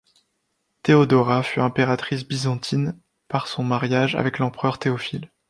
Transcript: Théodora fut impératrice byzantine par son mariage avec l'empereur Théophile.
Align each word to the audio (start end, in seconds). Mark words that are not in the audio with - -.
Théodora 0.81 1.43
fut 1.43 1.59
impératrice 1.59 2.27
byzantine 2.27 2.99
par 3.27 3.47
son 3.47 3.63
mariage 3.63 4.15
avec 4.15 4.39
l'empereur 4.39 4.79
Théophile. 4.79 5.29